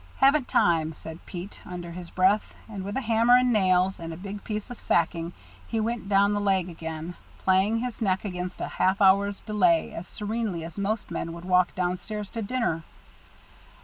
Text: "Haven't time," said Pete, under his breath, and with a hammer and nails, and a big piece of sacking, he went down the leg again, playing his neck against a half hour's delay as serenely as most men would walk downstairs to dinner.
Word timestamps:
"Haven't 0.17 0.47
time," 0.47 0.93
said 0.93 1.23
Pete, 1.27 1.61
under 1.63 1.91
his 1.91 2.09
breath, 2.09 2.55
and 2.67 2.83
with 2.83 2.97
a 2.97 3.01
hammer 3.01 3.35
and 3.37 3.53
nails, 3.53 3.99
and 3.99 4.11
a 4.11 4.17
big 4.17 4.43
piece 4.43 4.71
of 4.71 4.79
sacking, 4.79 5.31
he 5.67 5.79
went 5.79 6.09
down 6.09 6.33
the 6.33 6.39
leg 6.41 6.69
again, 6.69 7.13
playing 7.37 7.77
his 7.77 8.01
neck 8.01 8.25
against 8.25 8.61
a 8.61 8.67
half 8.67 8.99
hour's 8.99 9.41
delay 9.41 9.93
as 9.93 10.07
serenely 10.07 10.63
as 10.63 10.79
most 10.79 11.11
men 11.11 11.33
would 11.33 11.45
walk 11.45 11.75
downstairs 11.75 12.31
to 12.31 12.41
dinner. 12.41 12.81